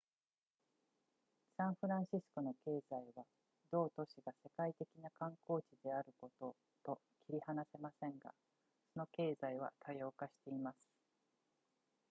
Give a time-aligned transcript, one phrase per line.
[1.57, 3.23] サンフランシスコの経済は
[3.71, 8.33] 同都市が世界的な観光地であることと切り離せませんが
[8.95, 10.75] その経済は多様化しています